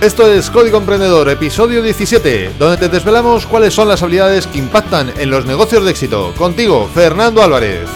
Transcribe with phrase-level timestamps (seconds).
[0.00, 5.12] Esto es Código Emprendedor, episodio 17, donde te desvelamos cuáles son las habilidades que impactan
[5.18, 6.32] en los negocios de éxito.
[6.38, 7.88] Contigo, Fernando Álvarez.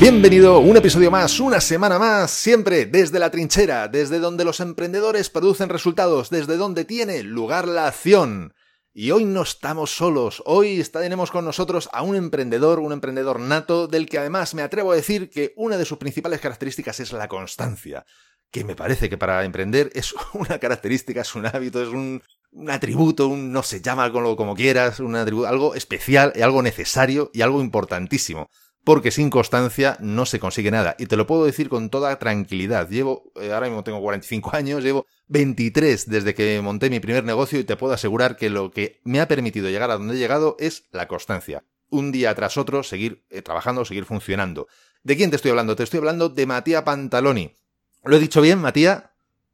[0.00, 5.28] Bienvenido, un episodio más, una semana más, siempre desde la trinchera, desde donde los emprendedores
[5.28, 8.54] producen resultados, desde donde tiene lugar la acción.
[8.94, 13.86] Y hoy no estamos solos, hoy tenemos con nosotros a un emprendedor, un emprendedor nato,
[13.86, 17.26] del que además me atrevo a decir que una de sus principales características es la
[17.26, 18.04] constancia,
[18.50, 22.22] que me parece que para emprender es una característica, es un hábito, es un,
[22.68, 27.40] atributo, un no sé, llama algo como quieras, un atributo, algo especial, algo necesario y
[27.40, 28.50] algo importantísimo
[28.84, 30.96] porque sin constancia no se consigue nada.
[30.98, 32.88] Y te lo puedo decir con toda tranquilidad.
[32.88, 37.58] Llevo, eh, ahora mismo tengo 45 años, llevo 23 desde que monté mi primer negocio
[37.60, 40.56] y te puedo asegurar que lo que me ha permitido llegar a donde he llegado
[40.58, 41.64] es la constancia.
[41.90, 44.66] Un día tras otro, seguir eh, trabajando, seguir funcionando.
[45.02, 45.76] ¿De quién te estoy hablando?
[45.76, 47.54] Te estoy hablando de Matías Pantaloni.
[48.04, 49.04] ¿Lo he dicho bien, Matías?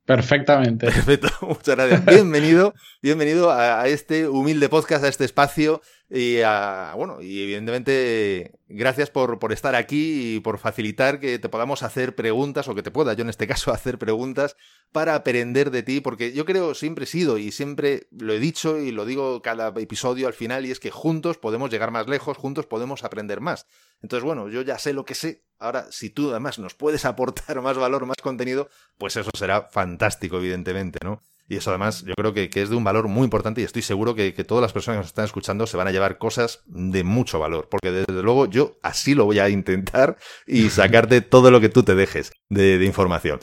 [0.09, 0.87] Perfectamente.
[0.91, 2.07] Perfecto, muchas gracias.
[2.07, 2.73] Bienvenido,
[3.03, 9.39] bienvenido a, este humilde podcast, a este espacio y a, bueno, y evidentemente gracias por,
[9.39, 13.13] por, estar aquí y por facilitar que te podamos hacer preguntas o que te pueda
[13.13, 14.57] yo en este caso hacer preguntas
[14.91, 18.79] para aprender de ti, porque yo creo siempre he sido y siempre lo he dicho
[18.79, 22.39] y lo digo cada episodio al final y es que juntos podemos llegar más lejos,
[22.39, 23.67] juntos podemos aprender más.
[24.01, 25.45] Entonces, bueno, yo ya sé lo que sé.
[25.59, 30.39] Ahora, si tú además nos puedes aportar más valor, más contenido, pues eso será fantástico,
[30.39, 31.21] evidentemente, ¿no?
[31.49, 34.15] Y eso además yo creo que, es de un valor muy importante y estoy seguro
[34.15, 37.39] que, todas las personas que nos están escuchando se van a llevar cosas de mucho
[37.39, 41.69] valor, porque desde luego yo así lo voy a intentar y sacarte todo lo que
[41.69, 43.41] tú te dejes de información.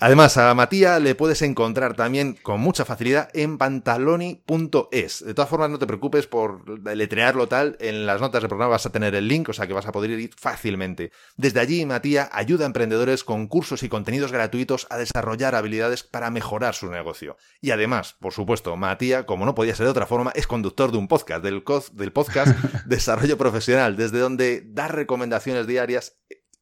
[0.00, 5.24] Además, a Matías le puedes encontrar también con mucha facilidad en pantaloni.es.
[5.24, 7.76] De todas formas, no te preocupes por letrearlo tal.
[7.80, 9.92] En las notas del programa vas a tener el link, o sea que vas a
[9.92, 11.10] poder ir fácilmente.
[11.36, 16.30] Desde allí, Matías ayuda a emprendedores con cursos y contenidos gratuitos a desarrollar habilidades para
[16.30, 17.36] mejorar su negocio.
[17.60, 20.98] Y además, por supuesto, Matías, como no podía ser de otra forma, es conductor de
[20.98, 26.18] un podcast, del, del podcast Desarrollo Profesional, desde donde da recomendaciones diarias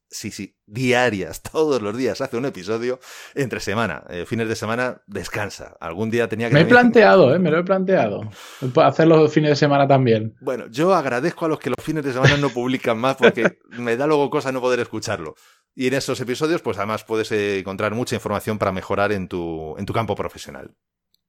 [0.09, 2.99] sí, sí, diarias, todos los días hace un episodio
[3.35, 4.05] entre semana.
[4.09, 5.77] Eh, fines de semana descansa.
[5.81, 6.55] Algún día tenía que...
[6.55, 7.39] Me he planteado, ¿eh?
[7.39, 8.31] Me lo he planteado.
[8.77, 10.35] Hacerlo los fines de semana también.
[10.41, 13.97] Bueno, yo agradezco a los que los fines de semana no publican más porque me
[13.97, 15.35] da luego cosa no poder escucharlo.
[15.75, 19.85] Y en esos episodios, pues además puedes encontrar mucha información para mejorar en tu, en
[19.85, 20.75] tu campo profesional.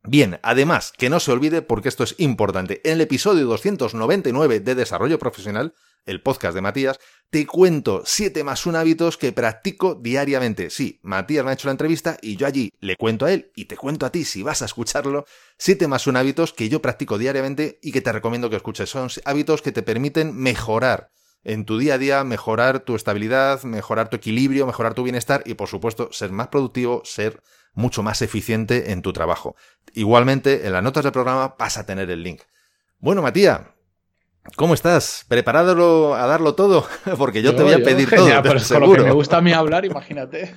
[0.09, 4.73] Bien, además, que no se olvide, porque esto es importante, en el episodio 299 de
[4.73, 5.73] Desarrollo Profesional,
[6.05, 6.97] el podcast de Matías,
[7.29, 10.69] te cuento 7 más 1 hábitos que practico diariamente.
[10.69, 13.65] Sí, Matías me ha hecho la entrevista y yo allí le cuento a él y
[13.65, 15.25] te cuento a ti si vas a escucharlo,
[15.57, 18.89] 7 más 1 hábitos que yo practico diariamente y que te recomiendo que escuches.
[18.89, 21.11] Son hábitos que te permiten mejorar
[21.43, 25.55] en tu día a día, mejorar tu estabilidad, mejorar tu equilibrio, mejorar tu bienestar y
[25.55, 27.41] por supuesto ser más productivo, ser
[27.77, 29.55] mucho más eficiente en tu trabajo.
[29.93, 32.41] Igualmente, en las notas del programa vas a tener el link.
[32.99, 33.61] Bueno, Matías,
[34.55, 35.25] ¿Cómo estás?
[35.27, 36.87] ¿Preparado a darlo todo?
[37.17, 38.29] Porque yo, te voy a pedir todo.
[38.41, 38.87] Pero seguro.
[38.87, 40.55] Lo que me gusta a mí hablar, imagínate.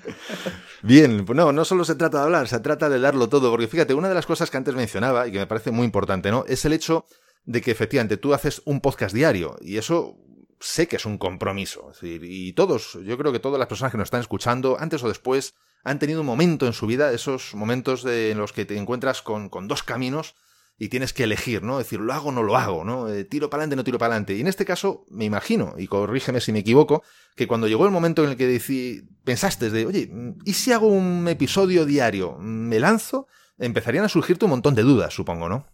[0.82, 3.50] Bien, pues no, no solo se trata de hablar, se trata de darlo todo.
[3.50, 6.31] Porque fíjate, una de las cosas que antes mencionaba y que me parece muy importante,
[6.31, 6.44] ¿no?
[6.47, 7.04] Es el hecho
[7.44, 10.16] de que efectivamente tú haces un podcast diario y eso
[10.60, 11.91] sé que es un compromiso.
[12.00, 15.54] y todos, yo creo que todas las personas que nos están escuchando, antes o después,
[15.85, 19.49] han tenido un momento en su vida, esos momentos en los que te encuentras con,
[19.49, 20.35] con dos caminos
[20.83, 21.77] y tienes que elegir, ¿no?
[21.77, 23.07] Decir, lo hago o no lo hago, ¿no?
[23.07, 24.35] Eh, tiro para adelante, no tiro para adelante.
[24.35, 27.03] Y en este caso, me imagino, y corrígeme si me equivoco,
[27.37, 30.11] que cuando llegó el momento en el que decí, pensaste de, oye,
[30.47, 32.39] ¿y si hago un episodio diario?
[32.39, 33.27] ¿Me lanzo?
[33.59, 35.67] Empezarían a surgirte un montón de dudas, supongo, ¿no?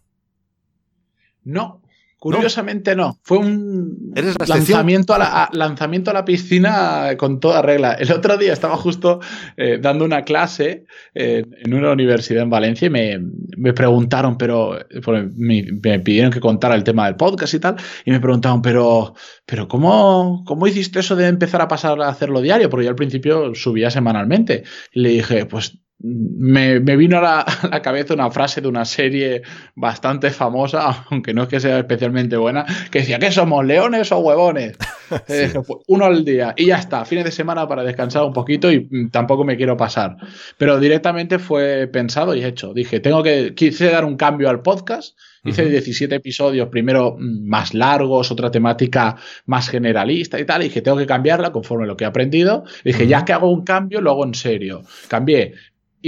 [1.45, 1.81] No,
[2.19, 3.19] Curiosamente no.
[3.21, 4.11] Fue un
[4.47, 7.93] lanzamiento a, la, lanzamiento a la piscina con toda regla.
[7.93, 9.19] El otro día estaba justo
[9.55, 14.79] eh, dando una clase eh, en una universidad en Valencia y me, preguntaron, pero
[15.35, 19.13] me, pidieron que contara el tema del podcast y tal, y me preguntaron, pero,
[19.45, 22.71] pero ¿cómo, ¿cómo hiciste eso de empezar a pasar a hacerlo diario?
[22.71, 24.63] Porque yo al principio subía semanalmente.
[24.91, 29.41] Y le dije, pues me, vino a la, cabeza una frase de una serie
[29.75, 34.19] bastante famosa, aunque no es que sea especialmente buena, que decía, ¿qué somos, leones o
[34.19, 34.77] huevones?
[35.29, 38.69] Eh, pues, uno al día y ya está, fines de semana para descansar un poquito
[38.69, 40.17] y mm, tampoco me quiero pasar.
[40.57, 42.73] Pero directamente fue pensado y hecho.
[42.73, 45.17] Dije, tengo que, quise dar un cambio al podcast.
[45.45, 49.15] Hice 17 episodios, primero mm, más largos, otra temática
[49.45, 50.61] más generalista y tal.
[50.63, 52.65] Y dije, tengo que cambiarla conforme lo que he aprendido.
[52.83, 54.83] dije, ya que hago un cambio, lo hago en serio.
[55.07, 55.53] Cambié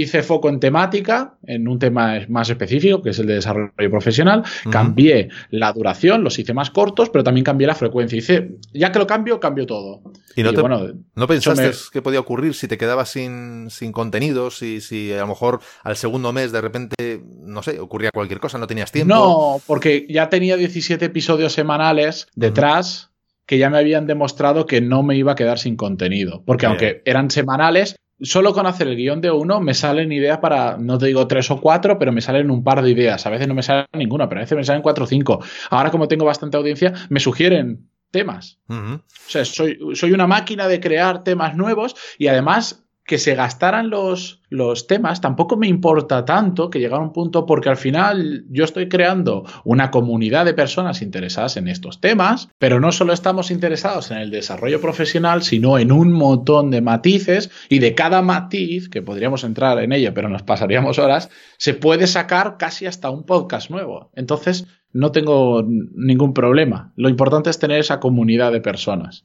[0.02, 4.42] hice foco en temática, en un tema más específico, que es el de desarrollo profesional.
[4.70, 8.18] Cambié la duración, los hice más cortos, pero también cambié la frecuencia.
[8.18, 10.02] Hice, ya que lo cambio, cambio todo.
[10.36, 15.20] ¿Y no, ¿no pensaste qué podía ocurrir si te quedabas sin, contenidos y si a
[15.20, 19.14] lo mejor al segundo mes de repente, no sé, ocurría cualquier cosa, no tenías tiempo?
[19.14, 23.10] No, porque ya tenía 17 episodios semanales detrás
[23.46, 26.44] que ya me habían demostrado que no me iba a quedar sin contenido.
[26.46, 30.76] Porque aunque eran semanales, solo con hacer el guion de uno me salen ideas para,
[30.76, 33.26] no te digo tres o cuatro, pero me salen un par de ideas.
[33.26, 35.42] A veces no me salen ninguna, pero a veces me salen cuatro o cinco.
[35.70, 38.58] Ahora, como tengo bastante audiencia, me sugieren temas.
[38.68, 43.90] O sea, soy, soy una máquina de crear temas nuevos y además que se gastaran
[43.90, 48.44] los, los temas tampoco me importa tanto que llegara a un punto porque al final
[48.50, 53.50] yo estoy creando una comunidad de personas interesadas en estos temas, pero no solo estamos
[53.50, 58.88] interesados en el desarrollo profesional, sino en un montón de matices y de cada matiz,
[58.88, 63.26] que podríamos entrar en ello, pero nos pasaríamos horas, se puede sacar casi hasta un
[63.26, 64.12] podcast nuevo.
[64.14, 66.92] Entonces, no tengo ningún problema.
[66.96, 69.24] Lo importante es tener esa comunidad de personas.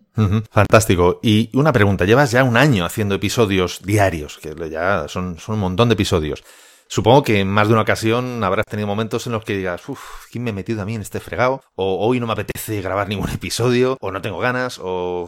[0.52, 1.20] Fantástico.
[1.24, 5.90] Y una pregunta, llevas ya un año haciendo episodios diarios, que ya son, un montón
[5.90, 6.44] de episodios.
[6.88, 10.28] Supongo que en más de una ocasión habrás tenido momentos en los que digas, uff,
[10.32, 11.64] ¿quién me he metido a mí en este fregado?
[11.74, 15.28] O hoy no me apetece grabar ningún episodio, o no tengo ganas, o,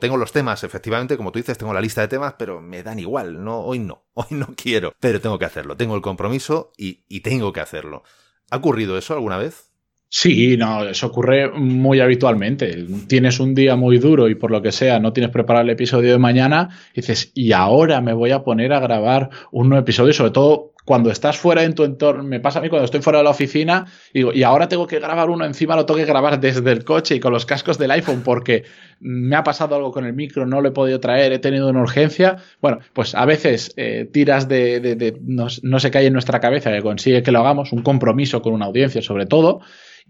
[0.00, 3.00] tengo los temas, efectivamente, como tú dices, tengo la lista de temas, pero me dan
[3.00, 7.20] igual, no, hoy no, hoy no quiero, pero tengo que hacerlo, tengo el compromiso y
[7.20, 8.04] tengo que hacerlo.
[8.52, 9.71] ¿Ha ocurrido eso alguna vez?
[10.14, 12.84] Sí, no, eso ocurre muy habitualmente.
[13.08, 16.12] Tienes un día muy duro y por lo que sea no tienes preparado el episodio
[16.12, 20.12] de mañana, y dices, y ahora me voy a poner a grabar un nuevo episodio,
[20.12, 23.20] sobre todo cuando estás fuera en tu entorno, me pasa a mí cuando estoy fuera
[23.20, 26.38] de la oficina, digo, y ahora tengo que grabar uno, encima lo tengo que grabar
[26.38, 28.64] desde el coche y con los cascos del iPhone porque
[29.00, 31.80] me ha pasado algo con el micro, no lo he podido traer, he tenido una
[31.80, 32.36] urgencia.
[32.60, 36.70] Bueno, pues a veces eh, tiras de, de, no, no se cae en nuestra cabeza
[36.70, 39.62] que consigue que lo hagamos, un compromiso con una audiencia sobre todo,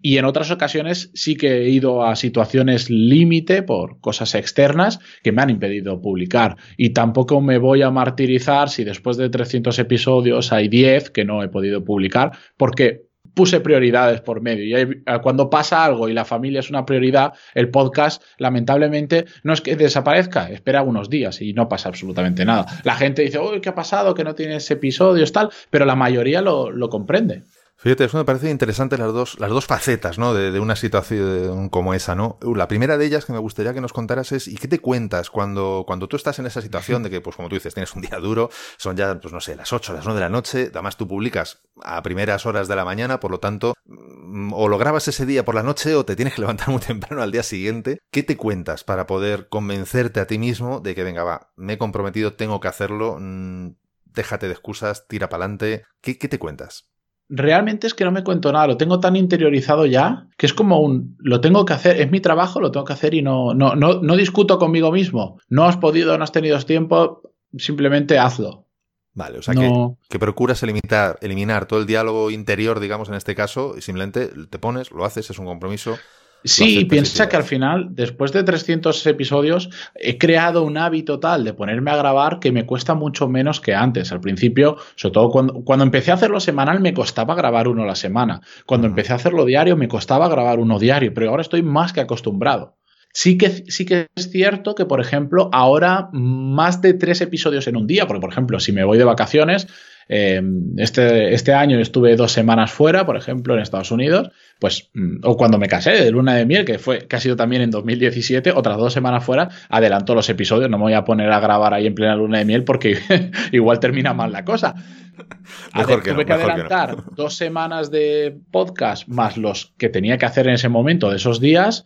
[0.02, 5.32] y en otras ocasiones sí que he ido a situaciones límite por cosas externas que
[5.32, 6.56] me han impedido publicar.
[6.76, 11.42] Y tampoco me voy a martirizar si después de 300 episodios hay 10 que no
[11.42, 14.78] he podido publicar, porque puse prioridades por medio.
[14.78, 19.60] Y cuando pasa algo y la familia es una prioridad, el podcast, lamentablemente, no es
[19.60, 22.66] que desaparezca, espera unos días y no pasa absolutamente nada.
[22.84, 24.14] La gente dice, uy, ¿qué ha pasado?
[24.14, 27.44] Que no tienes episodios, tal, pero la mayoría lo, lo comprende.
[27.82, 30.34] Fíjate, eso me parece interesante las dos, las dos facetas, ¿no?
[30.34, 32.38] De, una situación como esa, ¿no?
[32.40, 34.78] Uh, la primera de ellas que me gustaría que nos contaras es, ¿y qué te
[34.78, 37.92] cuentas cuando, cuando tú estás en esa situación de que, pues como tú dices, tienes
[37.96, 40.70] un día duro, son ya, pues no sé, las 8, las 9 de la noche,
[40.72, 44.78] además tú publicas a primeras horas de la mañana, por lo tanto, mm, o lo
[44.78, 47.42] grabas ese día por la noche o te tienes que levantar muy temprano al día
[47.42, 47.98] siguiente.
[48.12, 51.78] ¿Qué te cuentas para poder convencerte a ti mismo de que, venga, va, me he
[51.78, 53.70] comprometido, tengo que hacerlo, mm,
[54.04, 55.84] déjate de excusas, tira para adelante?
[56.00, 56.91] ¿Qué, ¿Qué te cuentas?
[57.34, 60.80] Realmente es que no me cuento nada, lo tengo tan interiorizado ya que es como
[60.80, 63.74] un, lo tengo que hacer, es mi trabajo, lo tengo que hacer y no, no,
[63.74, 65.38] no, no discuto conmigo mismo.
[65.48, 67.22] No has podido, no has tenido tiempo,
[67.56, 68.68] simplemente hazlo.
[69.14, 69.70] Vale, o sea que,
[70.08, 74.58] que, procuras eliminar, eliminar todo el diálogo interior, digamos, en este caso, y simplemente te
[74.58, 75.98] pones, lo haces, es un compromiso.
[76.44, 81.54] Sí, piensa que al final, después de 300 episodios, he creado un hábito tal de
[81.54, 84.12] ponerme a grabar que me cuesta mucho menos que antes.
[84.12, 87.86] Al principio, sobre todo cuando, cuando empecé a hacerlo semanal, me costaba grabar uno a
[87.86, 88.40] la semana.
[88.66, 92.00] Cuando empecé a hacerlo diario, me costaba grabar uno diario, pero ahora estoy más que
[92.00, 92.76] acostumbrado.
[93.12, 97.76] Sí que, sí que es cierto que, por ejemplo, ahora más de tres episodios en
[97.76, 99.66] un día, porque, por ejemplo, si me voy de vacaciones,
[100.08, 105.20] Em, este, este año estuve dos semanas fuera, por ejemplo, en Estados Unidos, pues, mm,
[105.22, 107.70] o cuando me casé de luna de miel, que fue, que ha sido también en
[107.70, 111.74] 2017, otras dos semanas fuera, adelanto los episodios, no me voy a poner a grabar
[111.74, 112.98] ahí en plena luna de miel porque
[113.52, 114.74] igual termina mal la cosa.
[115.74, 120.54] Mejor tuve que adelantar dos semanas de podcast más los que tenía que hacer en
[120.54, 121.84] ese momento de esos días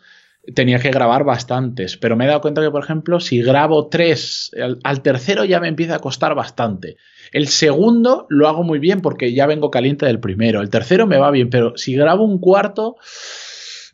[0.55, 4.51] tenía que grabar bastantes, pero me he dado cuenta que, por ejemplo, si grabo tres,
[4.83, 6.97] al, tercero ya me empieza a costar bastante.
[7.33, 10.61] El segundo lo hago muy bien porque ya vengo caliente del primero.
[10.61, 12.97] El tercero me va bien, pero si grabo un cuarto,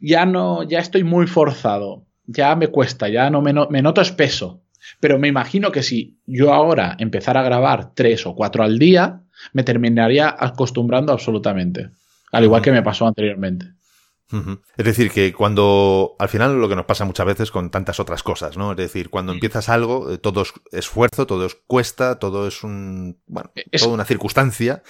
[0.01, 2.07] ya no, ya estoy muy forzado.
[2.27, 4.63] Ya me cuesta, ya no me, me noto espeso.
[5.01, 9.23] Pero me imagino que si yo ahora empezara a grabar tres o cuatro al día,
[9.53, 11.91] me terminaría acostumbrando absolutamente.
[12.31, 13.67] Al igual que me pasó anteriormente.
[14.77, 18.23] Es decir, que cuando al final lo que nos pasa muchas veces con tantas otras
[18.23, 18.73] cosas, ¿no?
[18.73, 23.21] Es decir, cuando empiezas algo, eh, todo es esfuerzo, todo es cuesta, todo es un,
[23.27, 24.83] bueno, es, toda una circunstancia.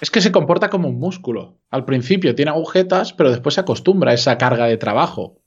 [0.00, 1.60] Es que se comporta como un músculo.
[1.70, 5.42] Al principio tiene agujetas, pero después se acostumbra a esa carga de trabajo.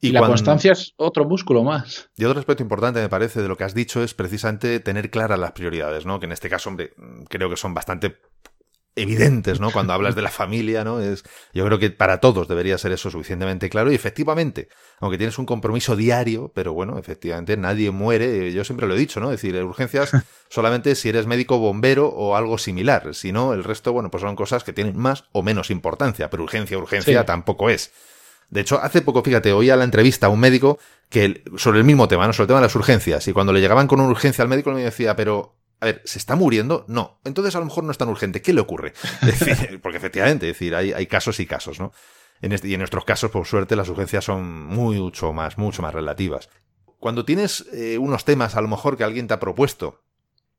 [0.00, 2.10] Y, la constancia es otro músculo más.
[2.16, 5.38] Y otro aspecto importante, me parece, de lo que has dicho es precisamente tener claras
[5.38, 6.20] las prioridades, ¿no?
[6.20, 6.92] Que en este caso, hombre,
[7.28, 8.18] creo que son bastante
[8.96, 9.70] evidentes, ¿no?
[9.70, 11.00] Cuando hablas de la familia, ¿no?
[11.00, 14.68] Es, yo creo que para todos debería ser eso suficientemente claro y efectivamente,
[15.00, 19.20] aunque tienes un compromiso diario, pero bueno, efectivamente nadie muere, yo siempre lo he dicho,
[19.20, 19.32] ¿no?
[19.32, 20.12] Es decir, urgencias
[20.48, 24.36] solamente si eres médico bombero o algo similar, si no, el resto, bueno, pues son
[24.36, 27.92] cosas que tienen más o menos importancia, pero urgencia, urgencia tampoco es.
[28.50, 32.08] De hecho, hace poco, fíjate, oía la entrevista a un médico que sobre el mismo
[32.08, 32.32] tema, ¿no?
[32.32, 34.70] Sobre el tema de las urgencias, y cuando le llegaban con una urgencia al médico,
[34.70, 36.84] me decía, pero a ver, ¿se está muriendo?
[36.88, 37.20] No.
[37.24, 38.42] Entonces a lo mejor no es tan urgente.
[38.42, 38.94] ¿Qué le ocurre?
[39.82, 41.92] porque efectivamente, es decir, hay, casos y casos, ¿no?
[42.40, 45.94] En este, y en nuestros casos, por suerte, las urgencias son mucho más, mucho más
[45.94, 46.48] relativas.
[46.98, 50.02] Cuando tienes eh, unos temas, a lo mejor que alguien te ha propuesto,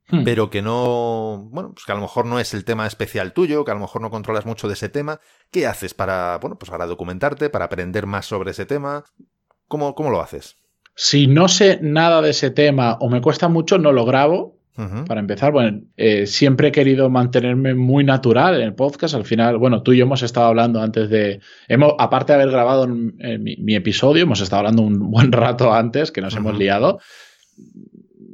[0.10, 0.24] hmm.
[0.24, 3.66] pero que no, bueno, pues que a lo mejor no es el tema especial tuyo,
[3.66, 5.20] que a lo mejor no controlas mucho de ese tema,
[5.52, 9.04] ¿qué haces para, bueno, pues para documentarte, para aprender más sobre ese tema?
[9.68, 10.58] ¿Cómo, cómo lo haces?
[10.96, 14.55] Si no sé nada de ese tema o me cuesta mucho, no lo grabo
[15.08, 19.15] para empezar, bueno, eh, siempre he querido mantenerme muy natural en el podcast.
[19.15, 21.39] Al final, bueno, tú y yo hemos estado hablando antes de.
[21.70, 26.22] Hemos, aparte de haber grabado mi, episodio, hemos estado hablando un buen rato antes, que
[26.22, 27.00] nos hemos liado.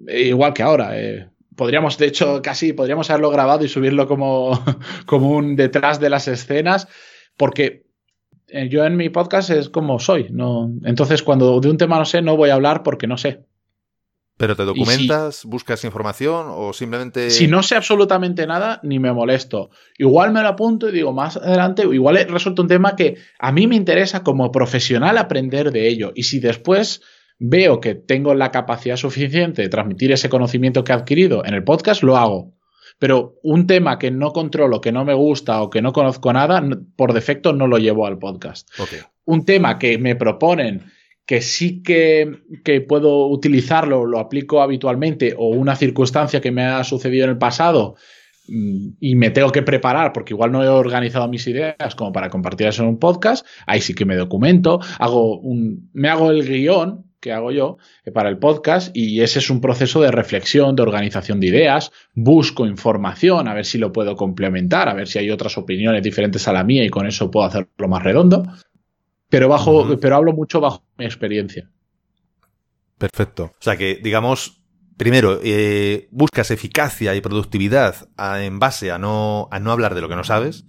[0.08, 1.00] Igual que ahora.
[1.00, 4.64] Eh, podríamos, de hecho, casi podríamos haberlo grabado y subirlo como,
[5.06, 6.88] como un detrás de las escenas,
[7.38, 7.84] porque
[8.48, 10.28] eh, yo en mi podcast es como soy.
[10.32, 13.46] No, entonces, cuando de un tema no sé, no voy a hablar porque no sé.
[14.42, 17.30] ¿Pero te documentas, buscas información o simplemente...
[17.30, 19.70] Si no sé absolutamente nada, ni me molesto.
[20.00, 23.68] Igual me lo apunto y digo más adelante, igual resulta un tema que a mí
[23.68, 26.12] me interesa como profesional aprender de ello.
[26.16, 27.04] Y si después
[27.38, 31.64] veo que tengo la capacidad suficiente de transmitir ese conocimiento que he adquirido en el
[31.64, 32.56] podcast, lo hago.
[32.98, 36.64] Pero un tema que no controlo, que no me gusta o que no conozco nada,
[36.96, 38.68] por defecto no lo llevo al podcast.
[39.24, 40.92] Un tema que me proponen
[41.32, 42.42] que sí que,
[42.90, 47.96] puedo utilizarlo, lo aplico habitualmente, o una circunstancia que me ha sucedido en el pasado
[48.50, 52.30] mm, y me tengo que preparar porque igual no he organizado mis ideas como para
[52.30, 56.46] compartir eso en un podcast, ahí sí que me documento, hago un, me hago el
[56.46, 60.76] guion que hago yo eh, para el podcast y ese es un proceso de reflexión,
[60.76, 65.18] de organización de ideas, busco información, a ver si lo puedo complementar, a ver si
[65.18, 68.44] hay otras opiniones diferentes a la mía y con eso puedo hacerlo más redondo
[69.32, 71.68] pero, bajo, pero hablo mucho bajo mi experiencia.
[73.00, 73.46] Perfecto.
[73.46, 74.62] O sea que, digamos,
[74.98, 78.08] primero, eh, buscas eficacia y productividad
[78.38, 80.66] en base a no, a no hablar de lo que no sabes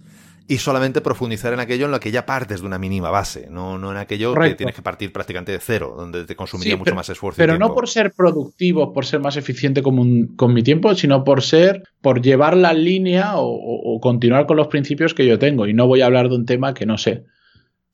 [0.47, 3.77] y solamente profundizar en aquello en lo que ya partes de una mínima base, no,
[3.77, 7.09] no en aquello que tienes que partir prácticamente de cero, donde te consumiría mucho más
[7.09, 7.37] esfuerzo.
[7.37, 11.41] Pero no por ser productivo, por ser más eficiente con, con, mi tiempo, sino por
[11.41, 15.65] ser, por llevar la línea o, continuar con los principios que yo tengo.
[15.67, 17.23] Y no voy a hablar de un tema que no sé.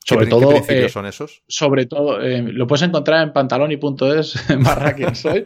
[0.05, 1.43] Sobre todo, ¿Qué principios eh, son esos?
[1.47, 5.43] Sobre todo, eh, lo puedes encontrar en pantaloni.es barra quién soy.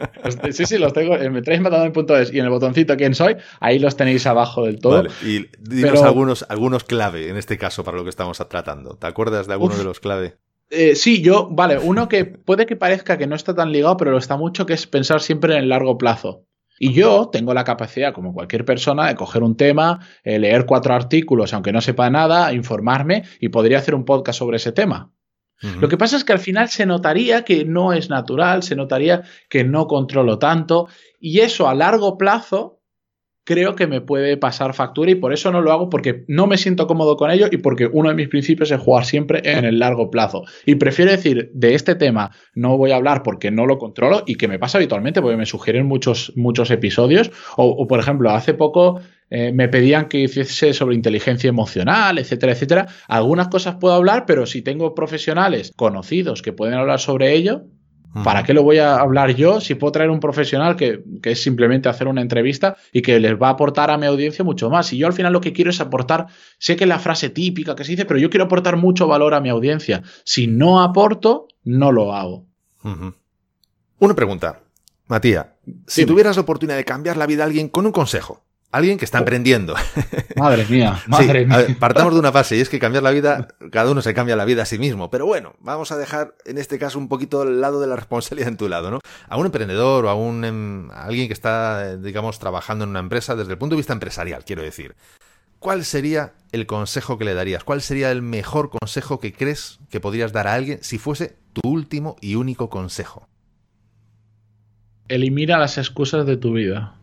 [0.51, 1.15] sí, sí, los tengo.
[1.15, 4.79] Eh, me traéis pantaloni.es y en el botoncito quién soy, ahí los tenéis abajo del
[4.79, 5.03] todo.
[5.03, 8.95] Vale, y dinos algunos, algunos clave en este caso para lo que estamos tratando.
[8.95, 10.37] ¿Te acuerdas de alguno de los clave?
[10.95, 14.17] sí, yo, vale, uno que puede que parezca que no está tan ligado, pero lo
[14.17, 16.45] está mucho, que es pensar siempre en el largo plazo.
[16.79, 20.93] Y yo tengo la capacidad, como cualquier persona, de coger un tema, eh, leer cuatro
[20.93, 25.11] artículos, aunque no sepa nada, informarme y podría hacer un podcast sobre ese tema.
[25.79, 29.23] Lo que pasa es que al final se notaría que no es natural, se notaría
[29.47, 30.89] que no controlo tanto
[31.21, 32.81] y eso a largo plazo
[33.43, 36.57] creo que me puede pasar factura y por eso no lo hago porque no me
[36.57, 39.79] siento cómodo con ello y porque uno de mis principios es jugar siempre en el
[39.79, 40.43] largo plazo.
[40.65, 44.35] Y prefiero decir, de este tema no voy a hablar porque no lo controlo y
[44.35, 47.31] que me pasa habitualmente porque me sugieren muchos, muchos episodios.
[47.57, 52.87] O, por ejemplo, hace poco eh, me pedían que hiciese sobre inteligencia emocional, etcétera, etcétera.
[53.07, 57.63] Algunas cosas puedo hablar, pero si tengo profesionales conocidos que pueden hablar sobre ello,
[58.23, 61.89] ¿Para qué lo voy a hablar yo si puedo traer un profesional que, es simplemente
[61.89, 64.93] hacer una entrevista y que les va a aportar a mi audiencia mucho más?
[64.93, 66.27] Y yo al final lo que quiero es aportar,
[66.59, 69.33] sé que es la frase típica que se dice, pero yo quiero aportar mucho valor
[69.33, 70.03] a mi audiencia.
[70.23, 72.45] Si no aporto, no lo hago.
[73.99, 74.61] Una pregunta,
[75.07, 75.47] Matías.
[75.87, 78.43] Si tuvieras la oportunidad de cambiar la vida a alguien con un consejo,
[78.73, 79.21] Alguien que está oh.
[79.21, 79.75] emprendiendo.
[80.35, 81.67] Madre mía, madre mía.
[81.79, 84.45] partamos de una fase y es que cambiar la vida, cada uno se cambia la
[84.45, 85.11] vida a sí mismo.
[85.11, 88.49] Pero bueno, vamos a dejar en este caso un poquito el lado de la responsabilidad
[88.49, 88.99] en tu lado, ¿no?
[89.29, 93.35] A un emprendedor o a, un, em, alguien que está, digamos, trabajando en una empresa
[93.35, 94.95] desde el punto de vista empresarial, quiero decir.
[95.59, 97.63] ¿Cuál sería el consejo que le darías?
[97.63, 101.61] ¿Cuál sería el mejor consejo que crees que podrías dar a alguien si fuese tu
[101.69, 103.29] último y único consejo?
[105.09, 106.95] Elimina las excusas de tu vida.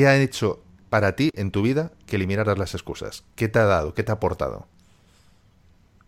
[0.00, 3.22] ¿Qué ha hecho para ti en tu vida que eliminaras las excusas?
[3.34, 3.92] ¿Qué te ha dado?
[3.92, 4.66] ¿Qué te ha aportado?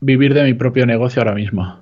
[0.00, 1.78] Vivir de mi propio negocio ahora mismo.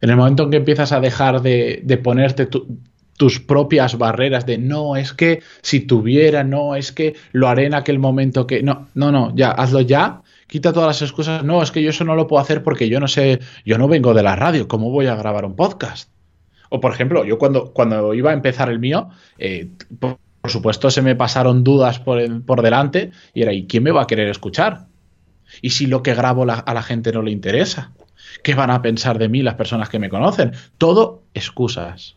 [0.00, 4.94] En el momento en que empiezas a dejar de, ponerte tus propias barreras de no,
[4.94, 8.62] es que si tuviera, no, es que lo haré en aquel momento que.
[8.62, 10.22] No, no, no, ya, hazlo ya.
[10.46, 11.42] Quita todas las excusas.
[11.42, 13.88] No, es que yo eso no lo puedo hacer porque yo no sé, yo no
[13.88, 14.68] vengo de la radio.
[14.68, 16.08] ¿Cómo voy a grabar un podcast?
[16.68, 19.70] O por ejemplo, yo cuando, cuando iba a empezar el mío, eh,
[20.42, 24.02] por, supuesto se me pasaron dudas por, por delante y era, ¿y quién me va
[24.02, 24.88] a querer escuchar?
[25.62, 27.92] ¿Y si lo que grabo a la gente no le interesa?
[28.42, 30.52] ¿Qué van a pensar de mí las personas que me conocen?
[30.78, 32.16] Todo excusas.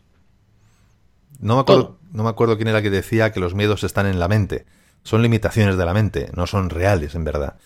[1.38, 4.18] No me, acuerdo, no me acuerdo quién era que decía que los miedos están en
[4.18, 4.64] la mente.
[5.02, 7.56] Son limitaciones de la mente, no son reales en verdad.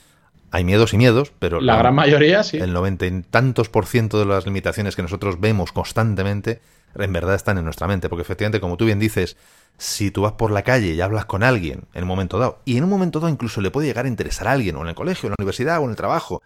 [0.50, 1.60] Hay miedos y miedos, pero...
[1.60, 2.58] La, gran mayoría sí.
[2.58, 6.60] El noventa y tantos por ciento de las limitaciones que nosotros vemos constantemente
[6.94, 8.08] en verdad están en nuestra mente.
[8.08, 9.36] Porque efectivamente, como tú bien dices,
[9.78, 12.76] si tú vas por la calle y hablas con alguien en un momento dado, y
[12.76, 14.94] en un momento dado incluso le puede llegar a interesar a alguien, o en el
[14.94, 16.42] colegio, en la universidad, o en el trabajo,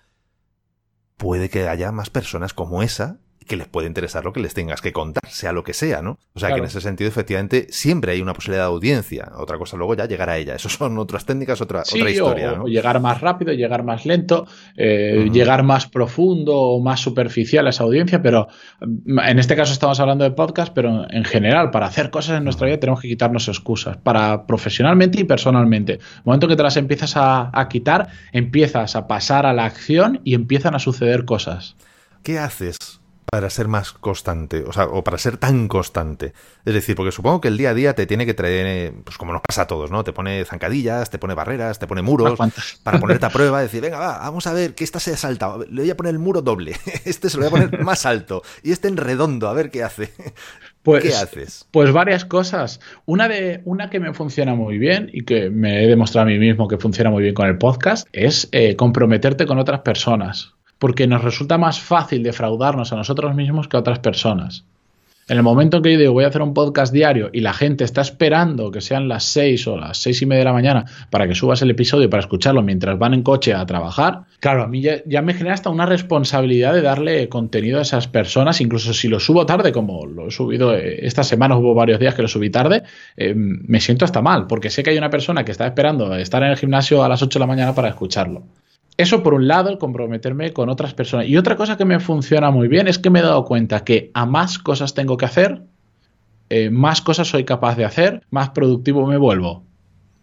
[1.16, 4.80] puede que haya más personas como esa que les puede interesar lo que les tengas
[4.80, 6.18] que contar, sea lo que sea, ¿no?
[6.34, 9.32] O sea que en ese sentido, efectivamente, siempre hay una posibilidad de audiencia.
[9.36, 10.54] Otra cosa luego ya llegar a ella.
[10.54, 12.62] Eso son otras técnicas, otra, otra historia.
[12.62, 14.46] O, llegar más rápido, llegar más lento,
[14.76, 18.48] eh, llegar más profundo o más superficial a esa audiencia, pero
[18.80, 22.44] mm, en este caso estamos hablando de podcast, pero en general, para hacer cosas en
[22.44, 25.94] nuestra vida tenemos que quitarnos excusas, para profesionalmente y personalmente.
[25.94, 30.34] El momento que te las empiezas a quitar, empiezas a pasar a la acción y
[30.34, 31.76] empiezan a suceder cosas.
[32.22, 33.03] ¿Qué haces
[33.34, 36.34] para ser más constante, o sea, o para ser tan constante.
[36.64, 39.32] Es decir, porque supongo que el día a día te tiene que traer, pues como
[39.32, 40.04] nos pasa a todos, ¿no?
[40.04, 42.38] Te pone zancadillas, te pone barreras, te pone muros,
[42.84, 45.66] para ponerte a prueba, decir, venga, va, vamos a ver que esta se ha saltado,
[45.68, 48.44] le voy a poner el muro doble, este se lo voy a poner más alto,
[48.62, 50.12] y este en redondo, a ver qué hace.
[50.84, 51.66] Pues, ¿Qué haces?
[51.72, 52.78] Pues varias cosas.
[53.04, 56.38] Una, de, una que me funciona muy bien y que me he demostrado a mí
[56.38, 61.06] mismo que funciona muy bien con el podcast es eh, comprometerte con otras personas porque
[61.06, 64.64] nos resulta más fácil defraudarnos a nosotros mismos que a otras personas.
[65.26, 67.54] En el momento en que yo digo voy a hacer un podcast diario y la
[67.54, 70.84] gente está esperando que sean las seis o las seis y media de la mañana
[71.08, 74.66] para que subas el episodio para escucharlo mientras van en coche a trabajar, claro, a
[74.66, 79.08] mí ya, me genera hasta una responsabilidad de darle contenido a esas personas, incluso si
[79.08, 82.28] lo subo tarde, como lo he subido eh, esta semana, hubo varios días que lo
[82.28, 82.82] subí tarde,
[83.16, 86.42] eh, me siento hasta mal, porque sé que hay una persona que está esperando estar
[86.42, 88.42] en el gimnasio a las 8 de la mañana para escucharlo.
[88.96, 91.26] Eso por un lado, el comprometerme con otras personas.
[91.26, 94.10] Y otra cosa que me funciona muy bien es que me he dado cuenta que
[94.14, 95.62] a más cosas tengo que hacer,
[96.48, 99.64] eh, más cosas soy capaz de hacer, más productivo me vuelvo.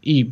[0.01, 0.31] Y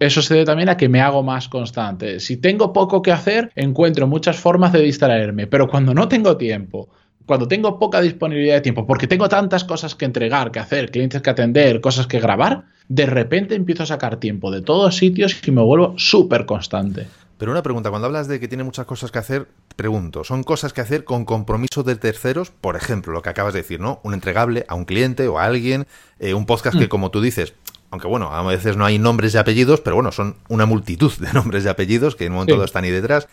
[0.00, 2.18] eso se debe también a que me hago más constante.
[2.18, 6.88] Si tengo poco que hacer, encuentro muchas formas de distraerme, pero cuando no tengo tiempo,
[7.26, 11.22] cuando tengo poca disponibilidad de tiempo, porque tengo tantas cosas que entregar, que hacer, clientes
[11.22, 15.50] que atender, cosas que grabar, de repente empiezo a sacar tiempo de todos sitios y
[15.50, 17.06] me vuelvo súper constante.
[17.38, 20.72] Pero una pregunta, cuando hablas de que tiene muchas cosas que hacer, pregunto, ¿son cosas
[20.72, 22.50] que hacer con compromiso de terceros?
[22.50, 24.00] Por ejemplo, lo que acabas de decir, ¿no?
[24.04, 25.86] Un entregable a un cliente o a alguien,
[26.18, 26.88] eh, un podcast que, mm.
[26.88, 27.54] como tú dices,
[27.90, 31.32] aunque bueno, a veces no hay nombres y apellidos, pero bueno, son una multitud de
[31.34, 33.28] nombres y apellidos que en un momento están ahí detrás.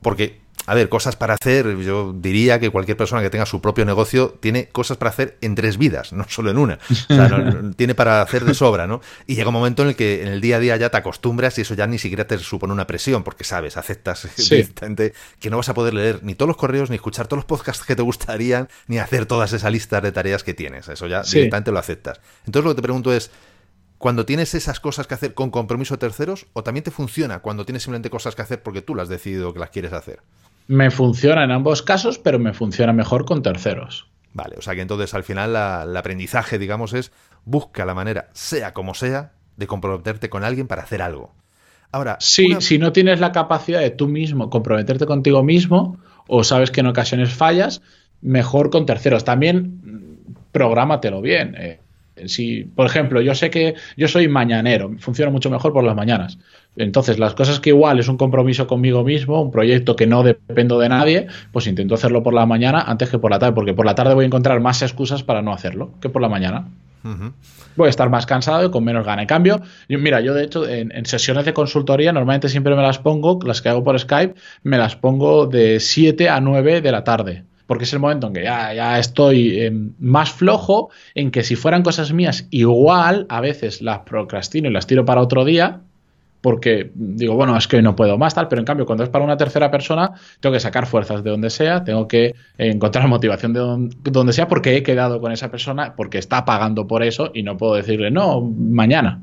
[0.00, 3.84] Porque a ver, cosas para hacer, yo diría que cualquier persona que tenga su propio
[3.84, 6.78] negocio tiene cosas para hacer en tres vidas, no solo en una.
[6.90, 9.00] O sea, tiene para hacer de sobra, ¿no?
[9.26, 11.58] Y llega un momento en el que en el día a día ya te acostumbras
[11.58, 15.58] y eso ya ni siquiera te supone una presión, porque sabes, aceptas directamente que no
[15.58, 18.02] vas a poder leer ni todos los correos, ni escuchar todos los podcasts que te
[18.02, 20.88] gustarían, ni hacer todas esas listas de tareas que tienes.
[20.88, 22.20] Eso ya directamente lo aceptas.
[22.46, 23.30] Entonces lo que te pregunto es,
[23.98, 27.64] cuando tienes esas cosas que hacer con compromiso de terceros o también te funciona cuando
[27.64, 30.20] tienes simplemente cosas que hacer porque tú las has decidido que las quieres hacer?
[30.66, 34.06] Me funciona en ambos casos, pero me funciona mejor con terceros.
[34.32, 37.12] Vale, o sea que entonces al final el aprendizaje, digamos, es
[37.44, 41.32] busca la manera, sea como sea, de comprometerte con alguien para hacer algo.
[41.92, 46.72] Ahora, sí, si no tienes la capacidad de tú mismo comprometerte contigo mismo, o sabes
[46.72, 47.82] que en ocasiones fallas,
[48.20, 49.24] mejor con terceros.
[49.24, 51.54] También mm, prográmatelo bien.
[51.56, 51.80] Eh,
[52.26, 56.38] si, por ejemplo, yo sé que yo soy mañanero, funciona mucho mejor por las mañanas.
[56.76, 60.78] Entonces, las cosas que igual es un compromiso conmigo mismo, un proyecto que no dependo
[60.78, 63.86] de nadie, pues intento hacerlo por la mañana antes que por la tarde, porque por
[63.86, 66.66] la tarde voy a encontrar más excusas para no hacerlo que por la mañana.
[67.76, 69.20] Voy a estar más cansado y con menos gana.
[69.20, 73.38] En cambio, mira, yo de hecho en, sesiones de consultoría normalmente siempre me las pongo,
[73.44, 77.44] las que hago por Skype, me las pongo de 7 a 9 de la tarde
[77.66, 81.56] porque es el momento en que ya, ya estoy eh, más flojo, en que si
[81.56, 85.80] fueran cosas mías, igual a veces las procrastino y las tiro para otro día,
[86.44, 89.08] porque digo, bueno, es que hoy no puedo más, tal, pero en cambio, cuando es
[89.08, 93.54] para una tercera persona, tengo que sacar fuerzas de donde sea, tengo que encontrar motivación
[93.54, 93.60] de
[94.10, 97.56] donde, sea, porque he quedado con esa persona, porque está pagando por eso y no
[97.56, 99.22] puedo decirle, no, mañana.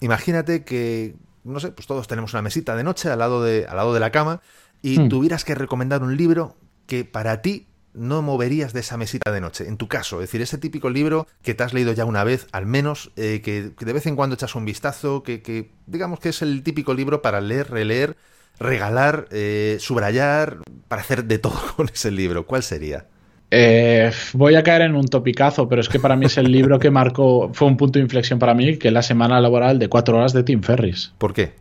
[0.00, 3.76] Imagínate que, no sé, pues todos tenemos una mesita de noche al lado de, al
[3.76, 4.40] lado de la cama
[4.80, 5.08] y hmm.
[5.10, 9.68] tuvieras que recomendar un libro que para ti no moverías de esa mesita de noche?
[9.68, 12.46] En tu caso, es decir, ese típico libro que te has leído ya una vez,
[12.52, 16.42] al menos, eh, que, de vez en cuando echas un vistazo, que, digamos que es
[16.42, 18.16] el típico libro para leer, releer,
[18.58, 22.46] regalar, eh, subrayar, para hacer de todo con ese libro.
[22.46, 23.06] ¿Cuál sería?
[23.50, 26.78] Eh, voy a caer en un topicazo, pero es que para mí es el libro
[26.78, 29.88] que marcó, fue un punto de inflexión para mí, que es la semana laboral de
[29.88, 31.12] cuatro horas de Tim Ferris.
[31.18, 31.52] ¿Por qué?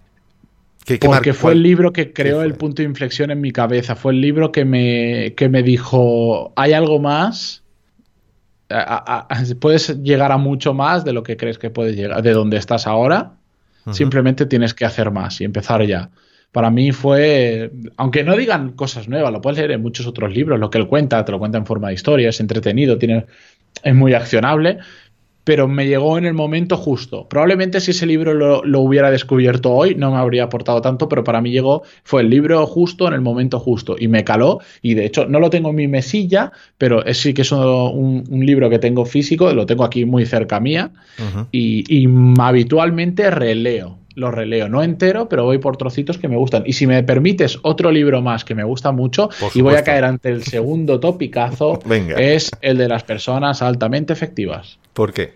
[0.99, 3.95] Porque fue el libro que creó el punto de inflexión en mi cabeza.
[3.95, 7.63] Fue el libro que me, que me dijo, hay algo más.
[9.59, 12.87] puedes llegar a mucho más de lo que crees que puedes llegar, de donde estás
[12.87, 13.33] ahora.
[13.91, 16.09] Simplemente tienes que hacer más y empezar ya.
[16.53, 20.59] Para mí fue, aunque no digan cosas nuevas, lo puedes leer en muchos otros libros,
[20.59, 23.25] lo que él cuenta, te lo cuenta en forma de historia, es entretenido, tiene,
[23.81, 24.77] es muy accionable,
[25.43, 27.27] pero me llegó en el momento justo.
[27.27, 31.41] Probablemente si ese libro lo, hubiera descubierto hoy no me habría aportado tanto, pero para
[31.41, 35.05] mí llegó, fue el libro justo en el momento justo y me caló y de
[35.05, 38.79] hecho no lo tengo en mi mesilla, pero es, sí que es un, libro que
[38.79, 40.91] tengo físico, lo tengo aquí muy cerca mía
[41.51, 42.07] y,
[42.39, 43.99] habitualmente releo.
[44.15, 46.61] Lo releo, no entero, pero voy por trocitos que me gustan.
[46.67, 50.03] Y si me permites otro libro más que me gusta mucho, y voy a caer
[50.03, 51.79] ante el segundo topicazo,
[52.17, 54.77] es el de las personas altamente efectivas.
[54.93, 55.33] ¿Por qué?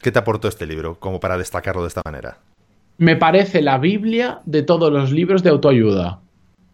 [0.00, 2.38] ¿Qué te aportó este libro como para destacarlo de esta manera?
[2.96, 6.20] Me parece la Biblia de todos los libros de autoayuda.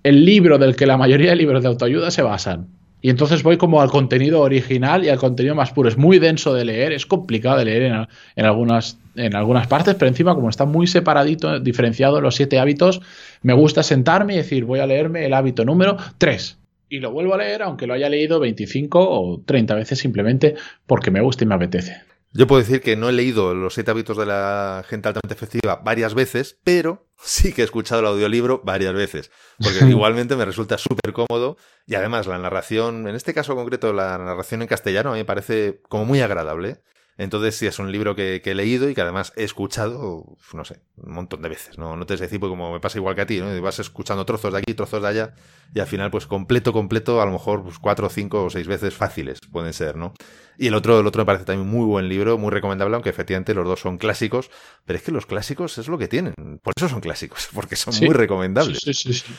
[0.02, 2.68] El libro del que la mayoría de libros de autoayuda se basan.
[3.00, 5.88] Y entonces voy como al contenido original y al contenido más puro.
[5.88, 10.08] Es muy denso de leer, es complicado de leer en, algunas, en algunas partes, pero
[10.08, 13.00] encima como está muy separadito, diferenciado en los siete hábitos,
[13.42, 16.58] me gusta sentarme y decir, voy a leerme el hábito número 3.
[16.88, 20.54] Y lo vuelvo a leer, aunque lo haya leído 25 o 30 veces simplemente
[20.86, 22.15] porque me gusta y me apetece.
[22.36, 25.80] Yo puedo decir que no he leído Los siete hábitos de la gente altamente efectiva
[25.82, 30.76] varias veces, pero sí que he escuchado el audiolibro varias veces, porque igualmente me resulta
[30.76, 35.12] súper cómodo y además la narración, en este caso concreto la narración en castellano, a
[35.14, 36.82] mí me parece como muy agradable.
[37.18, 40.80] Entonces sí es un libro que, he leído y que además he escuchado, no sé,
[40.96, 41.78] un montón de veces.
[41.78, 43.62] No, no te sé decir, pues como me pasa igual que a ti, ¿no?
[43.62, 45.34] vas escuchando trozos de aquí, trozos de allá
[45.74, 48.94] y al final pues completo, completo, a lo mejor pues, cuatro, cinco o seis veces
[48.94, 50.12] fáciles pueden ser, ¿no?
[50.58, 53.54] Y el otro, el otro me parece también muy buen libro, muy recomendable, aunque efectivamente
[53.54, 54.50] los dos son clásicos,
[54.84, 56.34] pero es que los clásicos es lo que tienen.
[56.62, 58.78] Por eso son clásicos, porque son muy recomendables.
[58.78, 59.34] Sí, sí, sí.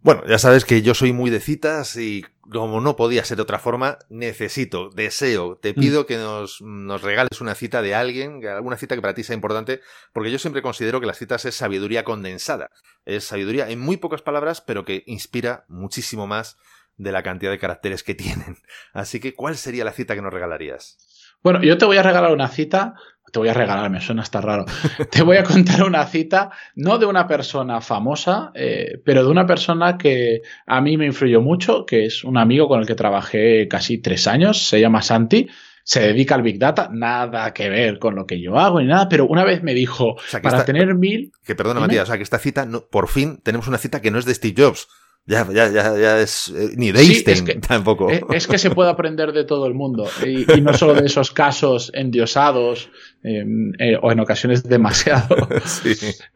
[0.00, 3.42] Bueno, ya sabes que yo soy muy de citas y como no podía ser de
[3.42, 5.74] otra forma, necesito, deseo, te mm.
[5.74, 9.34] pido que nos, nos, regales una cita de alguien, alguna cita que para ti sea
[9.34, 9.80] importante,
[10.12, 12.70] porque yo siempre considero que las citas es sabiduría condensada.
[13.04, 16.58] Es sabiduría en muy pocas palabras, pero que inspira muchísimo más
[16.96, 18.56] de la cantidad de caracteres que tienen.
[18.92, 20.98] Así que, ¿cuál sería la cita que nos regalarías?
[21.42, 22.94] Bueno, yo te voy a regalar una cita
[23.32, 24.64] te voy a regalar, me suena hasta raro.
[25.10, 29.46] Te voy a contar una cita, no de una persona famosa, eh, pero de una
[29.46, 33.68] persona que a mí me influyó mucho, que es un amigo con el que trabajé
[33.68, 35.48] casi tres años, se llama Santi.
[35.84, 39.08] Se dedica al Big Data, nada que ver con lo que yo hago ni nada,
[39.08, 41.32] pero una vez me dijo, para tener mil...
[41.42, 44.10] Que perdona, Matías, o sea, que esta cita, no, por fin tenemos una cita que
[44.10, 44.86] no es de Steve Jobs.
[45.28, 46.48] Ya, ya, ya, ya es.
[46.48, 48.08] Eh, ni de Einstein tampoco.
[48.10, 50.06] Es, que se puede aprender de todo el mundo.
[50.26, 52.90] Y, no solo de esos casos endiosados
[53.22, 55.36] em, eh, o en ocasiones demasiado.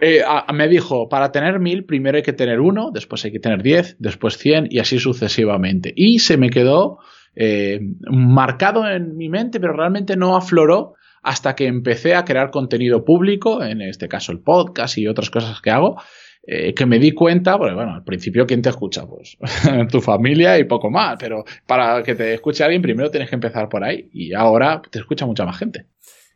[0.01, 3.63] Eh, me dijo: para tener mil, primero hay que tener uno, después hay que tener
[3.63, 5.93] diez, después cien y así sucesivamente.
[5.97, 6.99] Y se me quedó
[8.11, 13.63] marcado en mi mente, pero realmente no afloró hasta que empecé a crear contenido público,
[13.63, 15.97] en este caso el podcast y otras cosas que hago
[16.45, 19.07] eh, que me di cuenta, porque bueno, al principio, ¿quién te escucha?
[19.07, 19.39] Pues
[19.91, 23.69] tu familia y poco más, pero para que te escuche alguien, primero tienes que empezar
[23.69, 25.87] por ahí y ahora te escucha mucha más gente.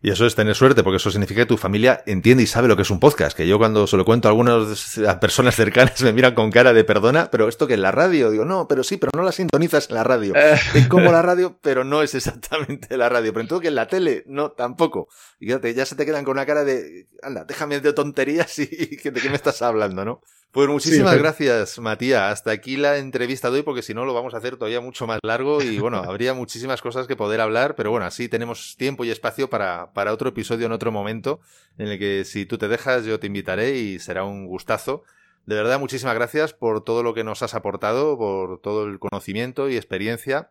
[0.03, 2.77] Y eso es tener suerte, porque eso significa que tu familia entiende y sabe lo
[2.77, 3.37] que es un podcast.
[3.37, 6.85] Que yo cuando se lo cuento a algunas personas cercanas me miran con cara de
[6.85, 9.89] perdona, pero esto que es la radio, digo, no, pero sí, pero no la sintonizas
[9.89, 10.35] en la radio.
[10.37, 10.59] Eh.
[10.75, 13.33] Es como la radio, pero no es exactamente la radio.
[13.33, 15.09] Pero en todo que en la tele, no, tampoco.
[15.41, 18.97] Y ya se te quedan con una cara de, anda, déjame de tonterías y de
[18.97, 20.21] qué me estás hablando, ¿no?
[20.51, 22.33] Pues muchísimas gracias, Matías.
[22.33, 25.07] Hasta aquí la entrevista de hoy, porque si no lo vamos a hacer todavía mucho
[25.07, 29.05] más largo y bueno, habría muchísimas cosas que poder hablar, pero bueno, así tenemos tiempo
[29.05, 31.41] y espacio para, para otro episodio en otro momento,
[31.77, 35.03] en el que si tú te dejas, yo te invitaré y será un gustazo.
[35.45, 39.69] De verdad, muchísimas gracias por todo lo que nos has aportado, por todo el conocimiento
[39.69, 40.51] y experiencia.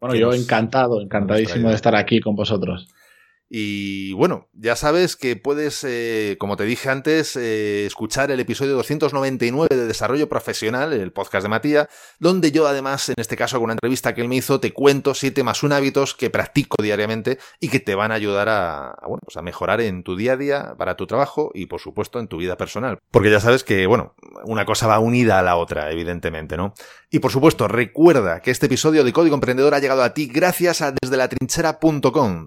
[0.00, 2.88] Bueno, yo encantado, encantadísimo de estar aquí con vosotros.
[3.48, 8.74] Y bueno, ya sabes que puedes, eh, como te dije antes, eh, escuchar el episodio
[8.74, 13.64] 299 de Desarrollo Profesional, el podcast de Matías, donde yo además, en este caso con
[13.64, 17.38] una entrevista que él me hizo, te cuento 7 más 1 hábitos que practico diariamente
[17.60, 20.36] y que te van a ayudar a, bueno, pues a mejorar en tu día a
[20.36, 22.98] día, para tu trabajo y por supuesto en tu vida personal.
[23.10, 26.74] Porque ya sabes que, bueno, una cosa va unida a la otra, evidentemente, ¿no?
[27.10, 30.82] Y por supuesto, recuerda que este episodio de Código Emprendedor ha llegado a ti gracias
[30.82, 31.28] a desde la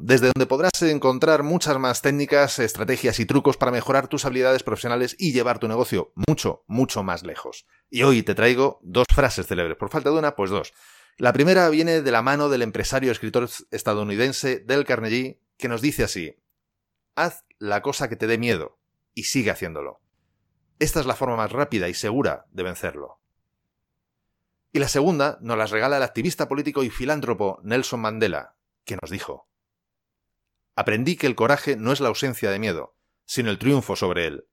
[0.02, 5.16] desde donde podrás encontrar muchas más técnicas, estrategias y trucos para mejorar tus habilidades profesionales
[5.18, 7.66] y llevar tu negocio mucho, mucho más lejos.
[7.90, 9.78] Y hoy te traigo dos frases célebres.
[9.78, 10.74] Por falta de una, pues dos.
[11.18, 16.04] La primera viene de la mano del empresario escritor estadounidense Del Carnegie, que nos dice
[16.04, 16.36] así:
[17.16, 18.80] Haz la cosa que te dé miedo
[19.14, 20.00] y sigue haciéndolo.
[20.80, 23.20] Esta es la forma más rápida y segura de vencerlo.
[24.72, 29.10] Y la segunda nos las regala el activista político y filántropo Nelson Mandela, que nos
[29.10, 29.48] dijo
[30.78, 34.48] Aprendí que el coraje no es la ausencia de miedo, sino el triunfo sobre él.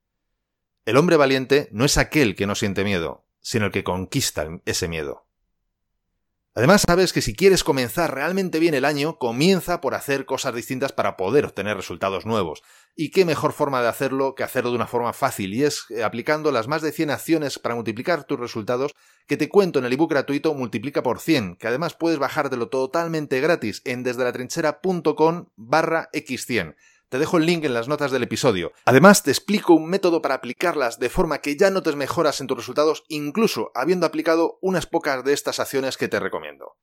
[0.83, 4.87] El hombre valiente no es aquel que no siente miedo, sino el que conquista ese
[4.87, 5.24] miedo.
[6.57, 10.93] Además, sabes que si quieres comenzar realmente bien el año, comienza por hacer cosas distintas
[10.93, 12.63] para poder obtener resultados nuevos.
[12.95, 16.01] Y qué mejor forma de hacerlo que hacerlo de una forma fácil, y es eh,
[16.05, 18.95] aplicando las más de 100 acciones para multiplicar tus resultados
[19.27, 23.41] que te cuento en el ebook gratuito Multiplica por 100, que además puedes bajártelo totalmente
[23.41, 26.75] gratis en desde la trinchera.com barra x100.
[27.15, 28.73] Te dejo el link en las notas del episodio.
[28.83, 32.57] Además, te explico un método para aplicarlas de forma que ya notes mejoras en tus
[32.57, 36.73] resultados, incluso habiendo aplicado unas pocas de estas acciones que te recomiendo.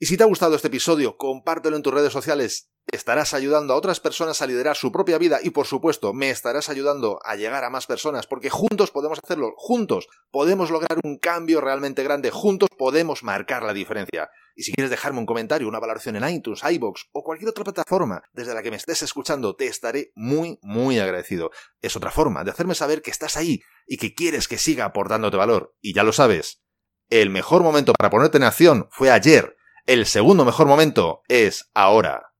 [0.00, 2.71] Y si te ha gustado este episodio, compártelo en tus redes sociales.
[2.90, 6.68] Estarás ayudando a otras personas a liderar su propia vida y por supuesto me estarás
[6.68, 11.60] ayudando a llegar a más personas porque juntos podemos hacerlo, juntos podemos lograr un cambio
[11.60, 14.30] realmente grande, juntos podemos marcar la diferencia.
[14.54, 18.22] Y si quieres dejarme un comentario, una valoración en iTunes, iBox o cualquier otra plataforma
[18.32, 21.50] desde la que me estés escuchando, te estaré muy, muy agradecido.
[21.80, 25.36] Es otra forma de hacerme saber que estás ahí y que quieres que siga aportándote
[25.36, 25.74] valor.
[25.80, 26.62] Y ya lo sabes,
[27.08, 32.31] el mejor momento para ponerte en acción fue ayer el segundo mejor momento es ahora.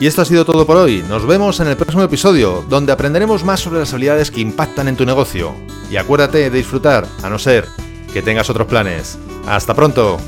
[0.00, 1.04] Y esto ha sido todo por hoy.
[1.08, 4.96] Nos vemos en el próximo episodio, donde aprenderemos más sobre las habilidades que impactan en
[4.96, 5.54] tu negocio.
[5.90, 7.66] Y acuérdate de disfrutar, a no ser
[8.12, 9.18] que tengas otros planes.
[9.46, 10.18] ¡Hasta pronto!